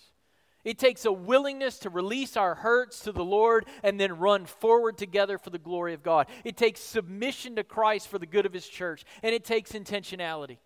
[0.66, 4.98] It takes a willingness to release our hurts to the Lord and then run forward
[4.98, 6.28] together for the glory of God.
[6.44, 10.58] It takes submission to Christ for the good of His church, and it takes intentionality.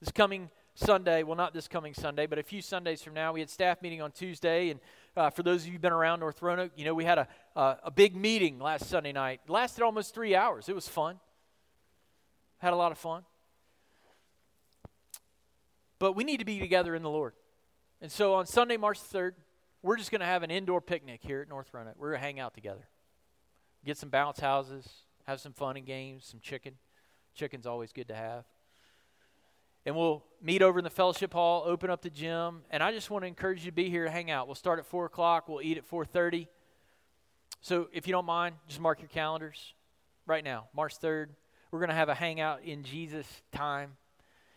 [0.00, 3.40] This coming Sunday, well, not this coming Sunday, but a few Sundays from now, we
[3.40, 4.80] had staff meeting on Tuesday, and
[5.16, 7.28] uh, for those of you who've been around North Roanoke, you know we had a,
[7.54, 9.40] uh, a big meeting last Sunday night.
[9.44, 10.68] It lasted almost three hours.
[10.68, 11.20] It was fun.
[12.58, 13.24] Had a lot of fun.
[15.98, 17.34] But we need to be together in the Lord.
[18.00, 19.32] And so on Sunday, March 3rd,
[19.82, 21.94] we're just going to have an indoor picnic here at North Roanoke.
[21.96, 22.88] We're going to hang out together.
[23.84, 24.88] Get some bounce houses,
[25.26, 26.74] have some fun and games, some chicken.
[27.34, 28.44] Chicken's always good to have
[29.86, 32.62] and we'll meet over in the fellowship hall open up the gym.
[32.70, 34.46] And i just want to encourage you to be here hang out.
[34.46, 35.48] We'll start at 4 o'clock.
[35.48, 36.46] We'll eat at 4.30
[37.60, 39.74] so if you don't mind just mark your calendars
[40.26, 41.28] right now march 3rd
[41.70, 43.96] we're going to have a hangout in jesus time.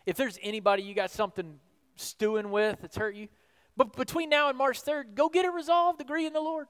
[0.06, 1.58] If there's anybody you got something
[1.96, 3.28] stewing with that's hurt you
[3.76, 6.66] but between now and march 3rd go get it resolved agree in the lord.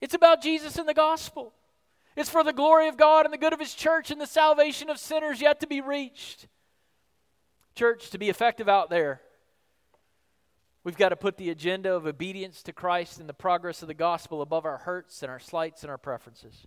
[0.00, 1.52] It's about jesus and the gospel
[2.16, 4.90] It's for the glory of God and the good of His church and the salvation
[4.90, 6.48] of sinners yet to be reached.
[7.74, 9.22] Church, to be effective out there,
[10.84, 13.94] we've got to put the agenda of obedience to Christ and the progress of the
[13.94, 16.66] gospel above our hurts and our slights and our preferences.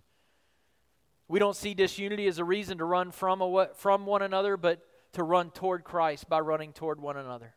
[1.28, 4.82] We don't see disunity as a reason to run from, a, from one another, but
[5.12, 7.54] to run toward Christ by running toward one another.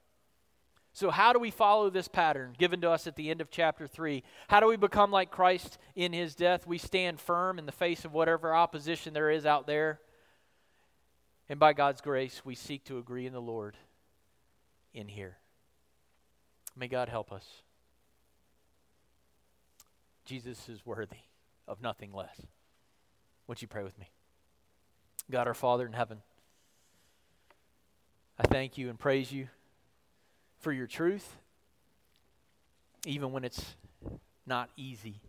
[0.93, 3.87] So, how do we follow this pattern given to us at the end of chapter
[3.87, 4.23] 3?
[4.47, 6.65] How do we become like Christ in his death?
[6.65, 9.99] We stand firm in the face of whatever opposition there is out there.
[11.47, 13.77] And by God's grace, we seek to agree in the Lord
[14.93, 15.37] in here.
[16.75, 17.45] May God help us.
[20.25, 21.17] Jesus is worthy
[21.67, 22.39] of nothing less.
[23.47, 24.09] Would you pray with me?
[25.31, 26.21] God our Father in heaven,
[28.37, 29.47] I thank you and praise you
[30.59, 31.37] for your truth,
[33.05, 33.75] even when it's
[34.45, 35.21] not easy.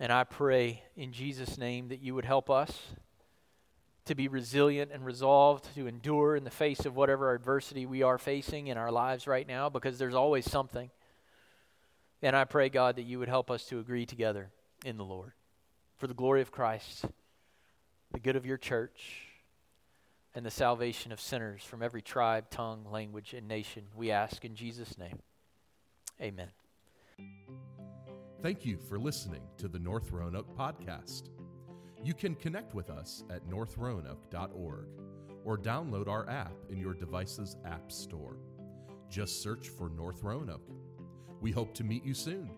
[0.00, 2.80] And I pray in Jesus' name that you would help us
[4.04, 8.16] to be resilient and resolved to endure in the face of whatever adversity we are
[8.16, 10.90] facing in our lives right now, because there's always something.
[12.22, 14.50] And I pray, God, that you would help us to agree together
[14.84, 15.32] in the Lord
[15.98, 17.04] for the glory of Christ,
[18.12, 19.27] the good of your church
[20.38, 23.82] and the salvation of sinners from every tribe, tongue, language, and nation.
[23.96, 25.18] We ask in Jesus' name.
[26.22, 26.46] Amen.
[28.40, 31.30] Thank you for listening to the North Roanoke podcast.
[32.04, 34.86] You can connect with us at northroanoke.org
[35.44, 38.36] or download our app in your device's app store.
[39.10, 40.70] Just search for North Roanoke.
[41.40, 42.48] We hope to meet you soon.